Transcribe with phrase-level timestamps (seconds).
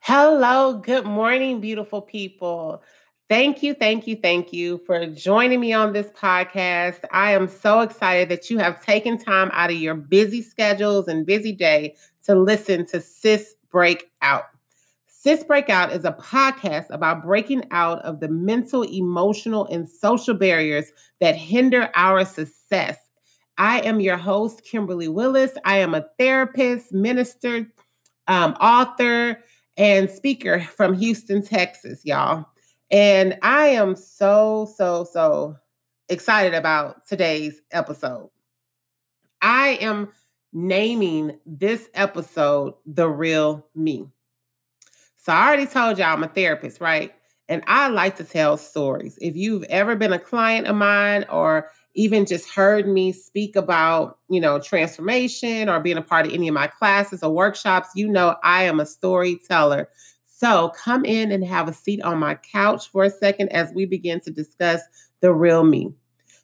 [0.00, 2.82] Hello, good morning, beautiful people.
[3.28, 7.00] Thank you, thank you, thank you for joining me on this podcast.
[7.12, 11.26] I am so excited that you have taken time out of your busy schedules and
[11.26, 11.94] busy day
[12.24, 14.44] to listen to Sis Break Out.
[15.06, 20.92] Sis Breakout is a podcast about breaking out of the mental, emotional, and social barriers
[21.20, 22.96] that hinder our success.
[23.58, 25.52] I am your host, Kimberly Willis.
[25.66, 27.70] I am a therapist, minister,
[28.28, 29.42] um, author,
[29.80, 32.44] and speaker from Houston, Texas, y'all.
[32.90, 35.56] And I am so, so, so
[36.10, 38.28] excited about today's episode.
[39.40, 40.10] I am
[40.52, 44.06] naming this episode The Real Me.
[45.16, 47.14] So I already told y'all I'm a therapist, right?
[47.48, 49.18] And I like to tell stories.
[49.22, 54.18] If you've ever been a client of mine or even just heard me speak about,
[54.28, 58.08] you know, transformation or being a part of any of my classes or workshops, you
[58.08, 59.88] know I am a storyteller.
[60.24, 63.84] So come in and have a seat on my couch for a second as we
[63.84, 64.80] begin to discuss
[65.20, 65.92] the real me.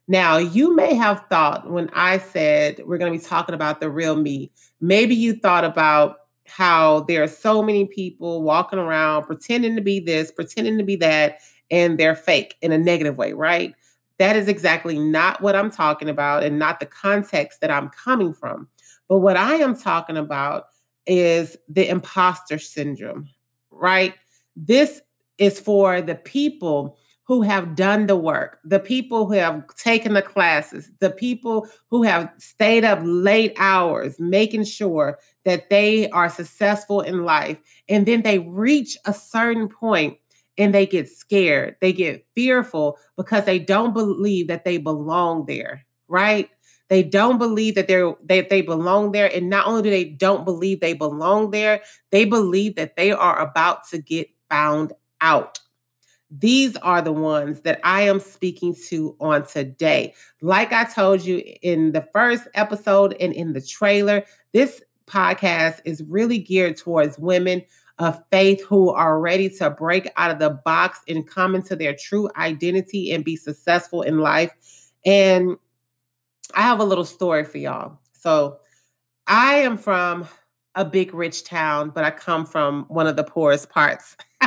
[0.09, 3.91] Now, you may have thought when I said we're going to be talking about the
[3.91, 9.75] real me, maybe you thought about how there are so many people walking around pretending
[9.77, 11.39] to be this, pretending to be that,
[11.71, 13.75] and they're fake in a negative way, right?
[14.19, 18.33] That is exactly not what I'm talking about and not the context that I'm coming
[18.33, 18.69] from.
[19.09, 20.65] But what I am talking about
[21.07, 23.29] is the imposter syndrome,
[23.71, 24.15] right?
[24.57, 25.01] This
[25.39, 30.23] is for the people who have done the work, the people who have taken the
[30.23, 37.01] classes, the people who have stayed up late hours making sure that they are successful
[37.01, 37.59] in life.
[37.89, 40.19] And then they reach a certain point
[40.59, 41.77] and they get scared.
[41.81, 46.51] They get fearful because they don't believe that they belong there, right?
[46.89, 49.31] They don't believe that they're that they belong there.
[49.35, 53.39] And not only do they don't believe they belong there, they believe that they are
[53.41, 55.59] about to get found out.
[56.31, 60.15] These are the ones that I am speaking to on today.
[60.43, 66.03] Like I told you in the first episode and in the trailer, this podcast is
[66.09, 67.63] really geared towards women
[67.99, 71.95] of faith who are ready to break out of the box and come into their
[71.95, 74.53] true identity and be successful in life.
[75.05, 75.57] And
[76.55, 77.99] I have a little story for y'all.
[78.13, 78.59] So,
[79.27, 80.27] I am from
[80.75, 84.17] a big rich town, but I come from one of the poorest parts.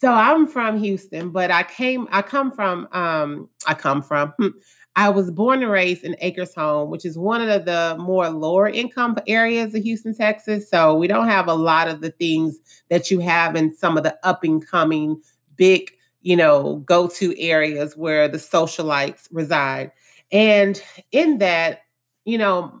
[0.00, 4.48] so I'm from Houston, but I came I come from um I come from hmm,
[4.96, 8.68] I was born and raised in Acres Home, which is one of the more lower
[8.68, 10.70] income areas of Houston, Texas.
[10.70, 12.60] So we don't have a lot of the things
[12.90, 15.20] that you have in some of the up and coming
[15.56, 15.90] big,
[16.22, 19.90] you know, go to areas where the socialites reside.
[20.30, 20.80] And
[21.10, 21.80] in that,
[22.24, 22.80] you know,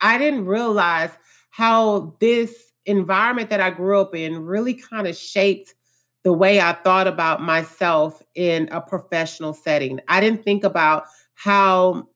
[0.00, 1.10] I didn't realize
[1.50, 5.74] how this environment that I grew up in really kind of shaped
[6.24, 10.00] the way I thought about myself in a professional setting.
[10.08, 11.04] I didn't think about
[11.34, 12.08] how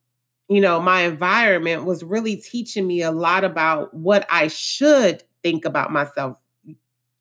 [0.49, 5.65] you know my environment was really teaching me a lot about what I should think
[5.65, 6.37] about myself.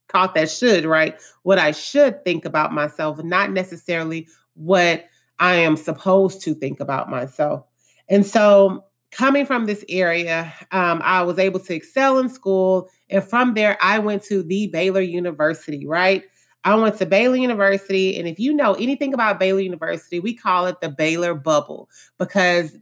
[0.09, 1.21] Caught that should, right?
[1.43, 5.07] What I should think about myself, not necessarily what
[5.39, 7.65] I am supposed to think about myself.
[8.09, 12.89] And so, coming from this area, um, I was able to excel in school.
[13.11, 16.25] And from there, I went to the Baylor University, right?
[16.67, 18.19] I went to Baylor University.
[18.19, 21.89] And if you know anything about Baylor University, we call it the Baylor bubble
[22.19, 22.77] because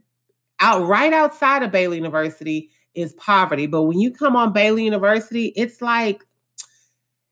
[0.59, 3.67] out right outside of Baylor University is poverty.
[3.67, 6.25] But when you come on Baylor University, it's like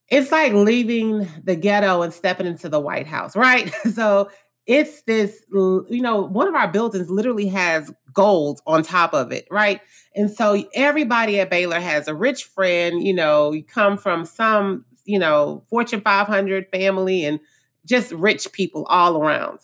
[0.09, 3.73] it's like leaving the ghetto and stepping into the White House, right?
[3.91, 4.29] So
[4.65, 9.47] it's this, you know, one of our buildings literally has gold on top of it,
[9.49, 9.81] right?
[10.15, 14.85] And so everybody at Baylor has a rich friend, you know, you come from some
[15.05, 17.39] you know, Fortune 500 family and
[17.85, 19.59] just rich people all around.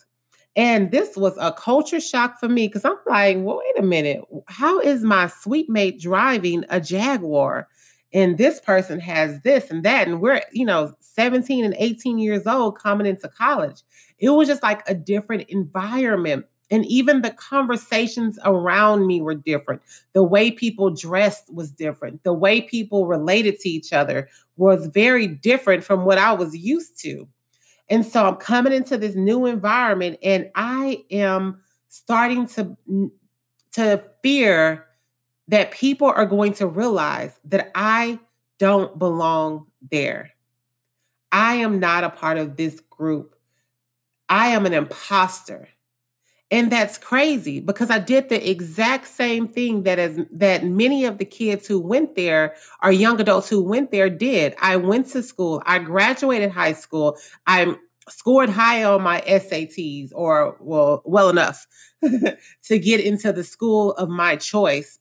[0.56, 4.22] And this was a culture shock for me because I'm like, well, wait a minute.
[4.48, 7.68] How is my suite mate driving a Jaguar?
[8.12, 10.08] And this person has this and that.
[10.08, 13.82] And we're, you know, 17 and 18 years old coming into college.
[14.18, 16.46] It was just like a different environment.
[16.70, 19.82] And even the conversations around me were different.
[20.12, 22.22] The way people dressed was different.
[22.22, 26.98] The way people related to each other was very different from what I was used
[27.00, 27.28] to.
[27.88, 32.76] And so I'm coming into this new environment and I am starting to
[33.72, 34.86] to fear
[35.48, 38.18] that people are going to realize that I
[38.58, 40.30] don't belong there.
[41.32, 43.34] I am not a part of this group.
[44.28, 45.68] I am an imposter.
[46.52, 51.18] And that's crazy because I did the exact same thing that as that many of
[51.18, 54.56] the kids who went there or young adults who went there did.
[54.60, 57.16] I went to school, I graduated high school,
[57.46, 57.76] I
[58.08, 61.66] scored high on my SATs or well well enough
[62.64, 64.98] to get into the school of my choice.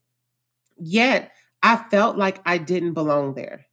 [0.78, 1.32] Yet
[1.64, 3.66] I felt like I didn't belong there.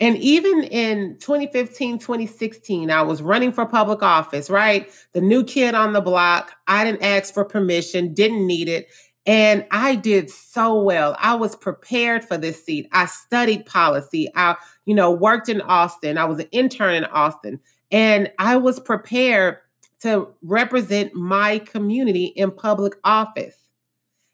[0.00, 4.90] And even in 2015, 2016, I was running for public office, right?
[5.12, 6.52] The new kid on the block.
[6.66, 8.88] I didn't ask for permission, didn't need it.
[9.24, 11.16] And I did so well.
[11.20, 12.88] I was prepared for this seat.
[12.92, 14.28] I studied policy.
[14.34, 16.18] I, you know, worked in Austin.
[16.18, 17.60] I was an intern in Austin.
[17.92, 19.58] And I was prepared
[20.00, 23.56] to represent my community in public office.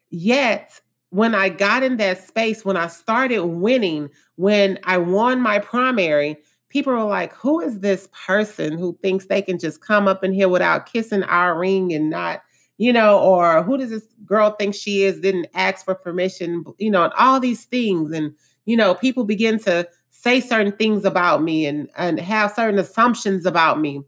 [0.09, 5.59] Yet when I got in that space, when I started winning, when I won my
[5.59, 6.37] primary,
[6.69, 10.33] people were like, Who is this person who thinks they can just come up in
[10.33, 12.43] here without kissing our ring and not,
[12.77, 16.91] you know, or who does this girl think she is, didn't ask for permission, you
[16.91, 18.11] know, and all these things.
[18.11, 18.33] And,
[18.65, 23.45] you know, people begin to say certain things about me and, and have certain assumptions
[23.45, 24.03] about me.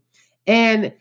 [0.46, 0.92] And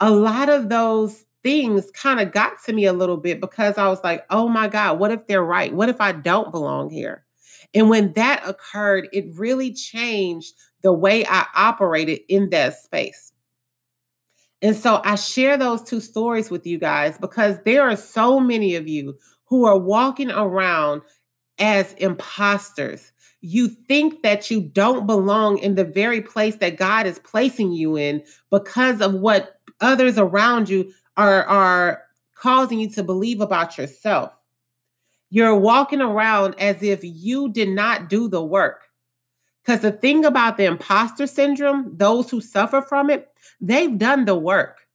[0.00, 3.88] a lot of those things kind of got to me a little bit because I
[3.88, 5.72] was like, oh my God, what if they're right?
[5.72, 7.24] What if I don't belong here?
[7.74, 13.32] And when that occurred, it really changed the way I operated in that space.
[14.62, 18.74] And so I share those two stories with you guys because there are so many
[18.74, 21.02] of you who are walking around
[21.58, 23.12] as imposters.
[23.40, 27.96] You think that you don't belong in the very place that God is placing you
[27.96, 32.02] in because of what others around you are are
[32.34, 34.32] causing you to believe about yourself.
[35.28, 38.84] You're walking around as if you did not do the work.
[39.62, 43.28] Because the thing about the imposter syndrome, those who suffer from it,
[43.60, 44.86] they've done the work.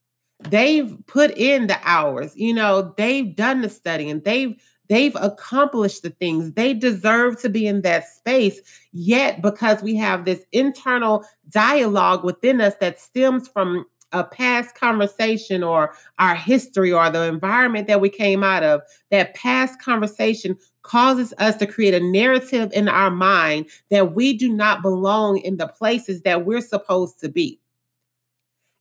[0.50, 4.60] They've put in the hours, you know, they've done the studying, and they've
[4.90, 6.52] they've accomplished the things.
[6.54, 8.62] They deserve to be in that space.
[8.92, 15.64] Yet, because we have this internal dialogue within us that stems from a past conversation
[15.64, 18.82] or our history or the environment that we came out of,
[19.12, 24.50] that past conversation causes us to create a narrative in our mind that we do
[24.50, 27.60] not belong in the places that we're supposed to be.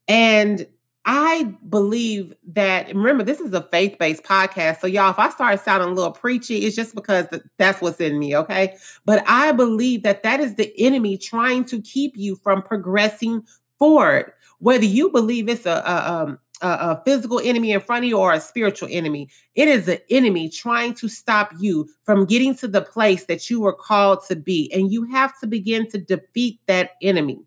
[0.09, 0.67] And
[1.05, 4.81] I believe that, remember, this is a faith based podcast.
[4.81, 7.27] So, y'all, if I start sounding a little preachy, it's just because
[7.57, 8.77] that's what's in me, okay?
[9.05, 13.45] But I believe that that is the enemy trying to keep you from progressing
[13.79, 14.33] forward
[14.63, 18.17] whether you believe it's a, a, um, a, a physical enemy in front of you
[18.17, 22.69] or a spiritual enemy, it is an enemy trying to stop you from getting to
[22.69, 24.73] the place that you were called to be.
[24.73, 27.41] And you have to begin to defeat that enemy.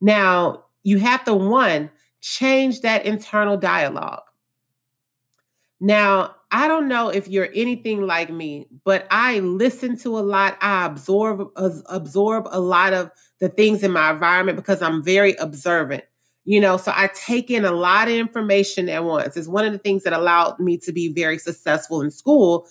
[0.00, 1.90] Now, you have to, one,
[2.20, 4.22] change that internal dialogue.
[5.80, 10.56] Now, I don't know if you're anything like me, but I listen to a lot.
[10.60, 13.10] I absorb absorb a lot of
[13.40, 16.04] the things in my environment because I'm very observant
[16.44, 19.36] you know so i take in a lot of information at once.
[19.36, 22.66] It's one of the things that allowed me to be very successful in school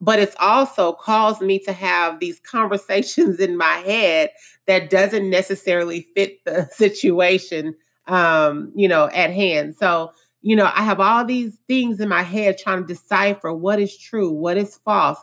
[0.00, 4.30] but it's also caused me to have these conversations in my head
[4.66, 7.74] that doesn't necessarily fit the situation
[8.08, 9.74] um you know at hand.
[9.76, 10.12] So
[10.42, 13.96] you know i have all these things in my head trying to decipher what is
[13.96, 15.18] true what is false.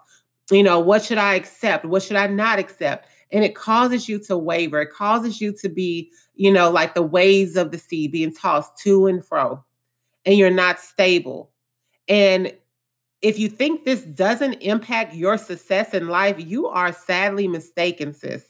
[0.51, 1.85] You know what should i accept?
[1.85, 3.07] What should i not accept?
[3.31, 4.81] And it causes you to waver.
[4.81, 8.77] It causes you to be you know like the waves of the sea being tossed
[8.77, 9.63] to and fro
[10.25, 11.51] and you're not stable.
[12.07, 12.53] And
[13.21, 18.45] if you think this doesn't impact your success in life you are sadly mistaken sis.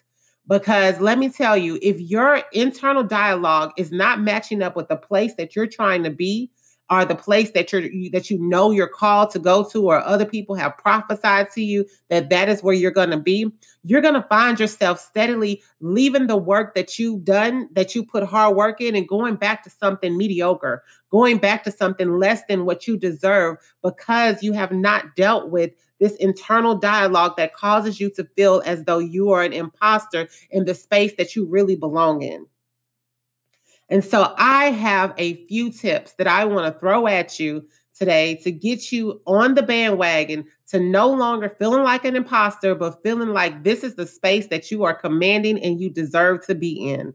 [0.47, 4.97] Because let me tell you if your internal dialogue is not matching up with the
[4.97, 6.51] place that you're trying to be
[6.89, 10.25] are the place that you're that you know you're called to go to or other
[10.25, 13.49] people have prophesied to you that that is where you're going to be
[13.83, 18.23] you're going to find yourself steadily leaving the work that you've done that you put
[18.23, 22.65] hard work in and going back to something mediocre going back to something less than
[22.65, 28.09] what you deserve because you have not dealt with this internal dialogue that causes you
[28.09, 32.21] to feel as though you are an imposter in the space that you really belong
[32.21, 32.45] in
[33.93, 37.63] and so I have a few tips that I want to throw at you
[37.95, 43.03] today to get you on the bandwagon to no longer feeling like an imposter, but
[43.03, 46.71] feeling like this is the space that you are commanding and you deserve to be
[46.71, 47.13] in.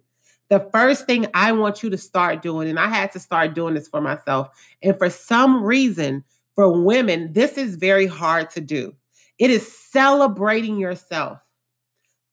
[0.51, 3.75] The first thing I want you to start doing, and I had to start doing
[3.75, 4.47] this for myself,
[4.81, 6.23] and for some reason,
[6.55, 8.95] for women, this is very hard to do.
[9.41, 11.41] It is celebrating yourself.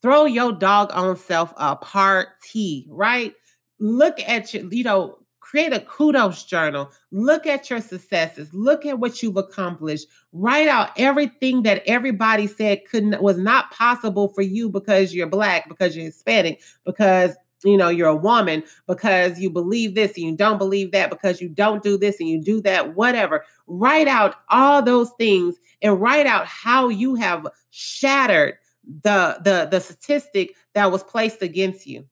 [0.03, 3.33] Throw your dog on self a party, right?
[3.79, 6.91] Look at you, you know, create a kudos journal.
[7.12, 8.50] Look at your successes.
[8.51, 10.08] Look at what you've accomplished.
[10.34, 15.70] Write out everything that everybody said couldn't was not possible for you because you're black,
[15.70, 20.36] because you're Hispanic, because you know you're a woman because you believe this and you
[20.36, 24.36] don't believe that because you don't do this and you do that whatever write out
[24.50, 28.55] all those things and write out how you have shattered
[29.03, 32.05] the the the statistic that was placed against you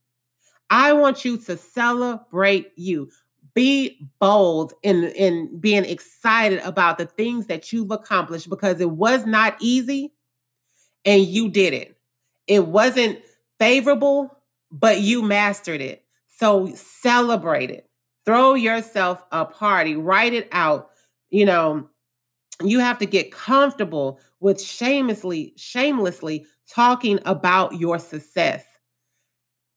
[0.73, 3.09] i want you to celebrate you
[3.53, 9.25] be bold in in being excited about the things that you've accomplished because it was
[9.25, 10.13] not easy
[11.05, 11.97] and you did it
[12.47, 13.19] it wasn't
[13.59, 14.35] favorable
[14.73, 16.03] but you mastered it.
[16.27, 17.87] So celebrate it.
[18.25, 20.89] Throw yourself a party, write it out.
[21.29, 21.87] You know,
[22.63, 28.65] you have to get comfortable with shamelessly, shamelessly talking about your success.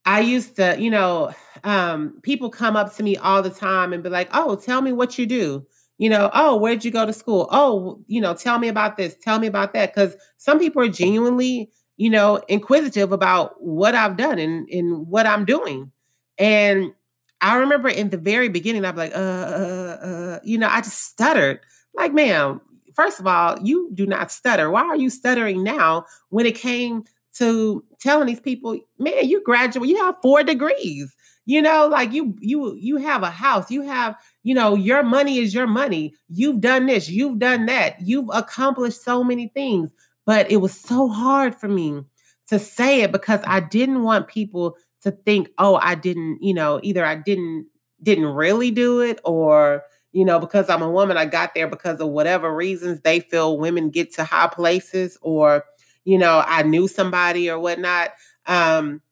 [0.07, 1.33] I used to, you know,
[1.65, 4.93] um, people come up to me all the time and be like, oh, tell me
[4.93, 5.67] what you do.
[5.99, 7.49] You know, oh, where'd you go to school?
[7.51, 9.95] Oh, you know, tell me about this, tell me about that.
[9.95, 15.27] Because some people are genuinely you know, inquisitive about what I've done and, and what
[15.27, 15.91] I'm doing.
[16.39, 16.93] And
[17.41, 21.03] I remember in the very beginning, be like, uh, uh, uh, you know, I just
[21.03, 21.61] stuttered.
[21.95, 22.61] Like, ma'am,
[22.95, 24.71] first of all, you do not stutter.
[24.71, 27.05] Why are you stuttering now when it came
[27.39, 31.15] to telling these people, man, you graduate, you have four degrees.
[31.49, 35.39] You know, like you you you have a house, you have, you know, your money
[35.39, 36.13] is your money.
[36.29, 38.01] You've done this, you've done that.
[38.01, 39.91] You've accomplished so many things.
[40.25, 42.03] But it was so hard for me
[42.49, 46.81] to say it because I didn't want people to think, oh, I didn't, you know,
[46.83, 47.67] either I didn't
[48.03, 51.99] didn't really do it or you know because i'm a woman i got there because
[51.99, 55.65] of whatever reasons they feel women get to high places or
[56.07, 58.11] you know i knew somebody or whatnot
[58.47, 59.03] um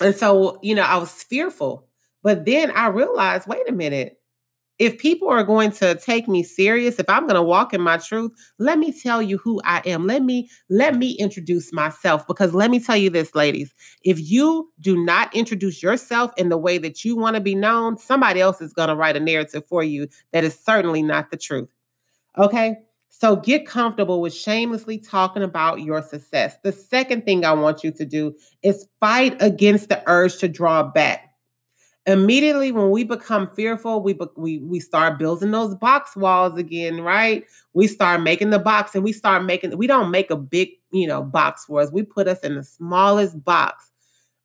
[0.00, 1.88] and so you know i was fearful
[2.22, 4.14] but then i realized wait a minute.
[4.78, 7.96] If people are going to take me serious if i'm going to walk in my
[7.96, 8.30] truth
[8.60, 10.06] let me tell you who i am.
[10.06, 14.70] Let me let me introduce myself because let me tell you this ladies if you
[14.80, 18.60] do not introduce yourself in the way that you want to be known somebody else
[18.60, 21.72] is going to write a narrative for you that is certainly not the truth.
[22.36, 22.76] Okay
[23.10, 26.56] so get comfortable with shamelessly talking about your success.
[26.62, 30.82] The second thing i want you to do is fight against the urge to draw
[30.82, 31.24] back.
[32.06, 37.44] Immediately when we become fearful we we we start building those box walls again right?
[37.74, 41.06] We start making the box and we start making we don't make a big you
[41.06, 41.92] know box for us.
[41.92, 43.90] We put us in the smallest box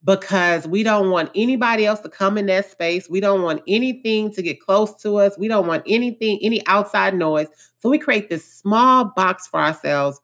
[0.03, 3.10] because we don't want anybody else to come in that space.
[3.10, 5.38] We don't want anything to get close to us.
[5.38, 7.48] We don't want anything any outside noise.
[7.79, 10.19] So we create this small box for ourselves.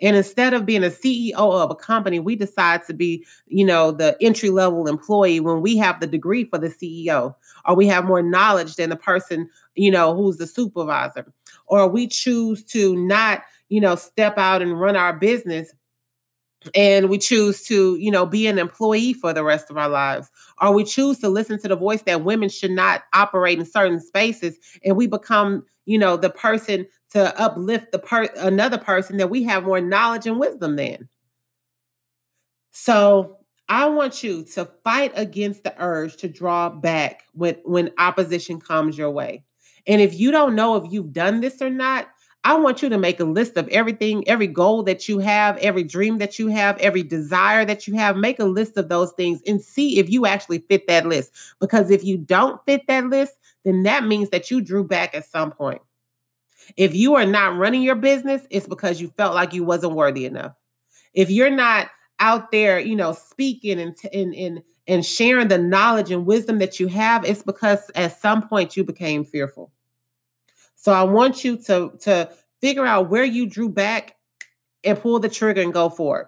[0.00, 3.92] And instead of being a CEO of a company, we decide to be, you know,
[3.92, 8.04] the entry level employee when we have the degree for the CEO, or we have
[8.04, 11.32] more knowledge than the person, you know, who's the supervisor,
[11.66, 15.72] or we choose to not, you know, step out and run our business
[16.74, 20.30] and we choose to you know be an employee for the rest of our lives
[20.60, 24.00] or we choose to listen to the voice that women should not operate in certain
[24.00, 29.30] spaces and we become you know the person to uplift the per- another person that
[29.30, 31.08] we have more knowledge and wisdom than.
[32.72, 38.60] So I want you to fight against the urge to draw back when, when opposition
[38.60, 39.44] comes your way.
[39.86, 42.08] And if you don't know if you've done this or not,
[42.46, 45.82] I want you to make a list of everything, every goal that you have, every
[45.82, 48.16] dream that you have, every desire that you have.
[48.18, 51.32] Make a list of those things and see if you actually fit that list.
[51.58, 55.24] Because if you don't fit that list, then that means that you drew back at
[55.24, 55.80] some point.
[56.76, 60.26] If you are not running your business, it's because you felt like you wasn't worthy
[60.26, 60.52] enough.
[61.14, 61.88] If you're not
[62.20, 66.78] out there, you know, speaking and and and, and sharing the knowledge and wisdom that
[66.78, 69.72] you have, it's because at some point you became fearful.
[70.84, 74.16] So I want you to to figure out where you drew back
[74.84, 76.26] and pull the trigger and go for it.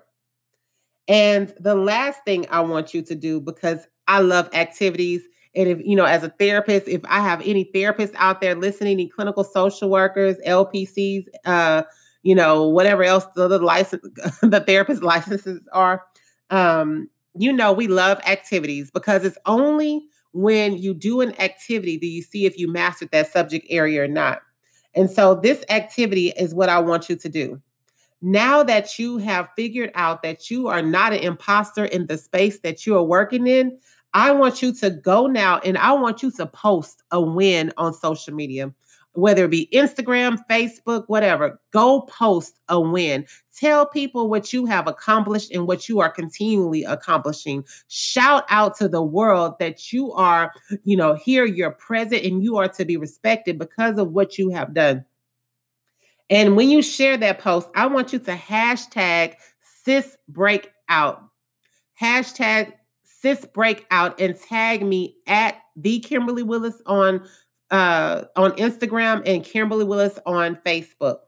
[1.09, 5.21] And the last thing I want you to do because I love activities
[5.55, 8.93] and if, you know, as a therapist, if I have any therapists out there listening,
[8.93, 11.83] any clinical social workers, LPCs, uh,
[12.23, 14.03] you know, whatever else the, the license,
[14.41, 16.03] the therapist licenses are,
[16.49, 22.07] um, you know, we love activities because it's only when you do an activity do
[22.07, 24.43] you see if you mastered that subject area or not.
[24.95, 27.61] And so this activity is what I want you to do.
[28.21, 32.61] Now that you have figured out that you are not an imposter in the space
[32.61, 33.79] that you are working in,
[34.13, 37.95] I want you to go now and I want you to post a win on
[37.95, 38.73] social media.
[39.17, 41.61] Whether it be Instagram, Facebook, whatever.
[41.73, 43.27] Go post a win.
[43.57, 47.65] Tell people what you have accomplished and what you are continually accomplishing.
[47.89, 50.53] Shout out to the world that you are,
[50.85, 54.51] you know, here, you're present, and you are to be respected because of what you
[54.51, 55.05] have done.
[56.29, 59.35] And when you share that post, I want you to hashtag
[59.85, 61.23] sis breakout.
[62.01, 62.73] Hashtag
[63.05, 67.27] sis breakout and tag me at the Kimberly Willis on
[67.71, 71.19] uh on Instagram and Kimberly Willis on Facebook.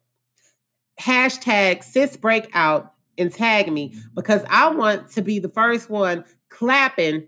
[1.01, 7.27] Hashtag sis breakout and tag me because I want to be the first one clapping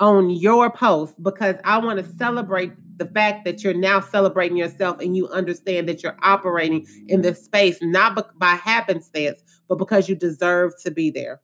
[0.00, 5.00] on your post because I want to celebrate the fact that you're now celebrating yourself
[5.00, 10.14] and you understand that you're operating in this space not by happenstance, but because you
[10.14, 11.40] deserve to be there.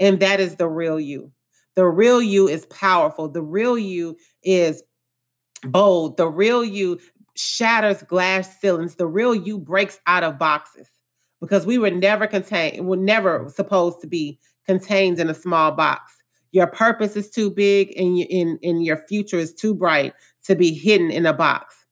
[0.00, 1.32] And that is the real you.
[1.74, 3.28] The real you is powerful.
[3.28, 4.82] The real you is
[5.64, 6.16] bold.
[6.16, 6.98] The real you
[7.34, 8.96] shatters glass ceilings.
[8.96, 10.88] The real you breaks out of boxes
[11.40, 16.18] because we were never contained, we're never supposed to be contained in a small box
[16.52, 20.72] your purpose is too big and, in, and your future is too bright to be
[20.72, 21.86] hidden in a box.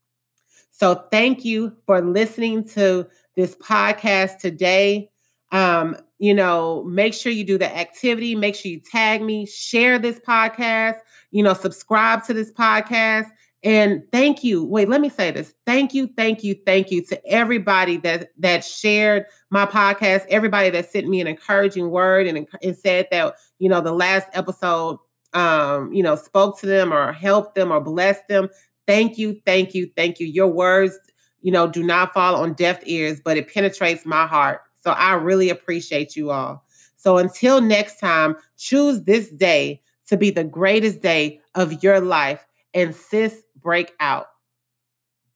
[0.71, 5.09] So thank you for listening to this podcast today.
[5.51, 9.99] Um, you know, make sure you do the activity, make sure you tag me, share
[9.99, 10.97] this podcast,
[11.31, 13.29] you know, subscribe to this podcast.
[13.63, 14.63] And thank you.
[14.63, 15.53] Wait, let me say this.
[15.65, 20.91] Thank you, thank you, thank you to everybody that that shared my podcast, everybody that
[20.91, 24.99] sent me an encouraging word and, and said that, you know, the last episode
[25.33, 28.49] um, you know, spoke to them or helped them or blessed them.
[28.85, 30.27] Thank you, thank you, thank you.
[30.27, 30.97] Your words,
[31.41, 34.61] you know, do not fall on deaf ears, but it penetrates my heart.
[34.81, 36.65] So I really appreciate you all.
[36.95, 42.45] So until next time, choose this day to be the greatest day of your life
[42.73, 44.27] and sis break out.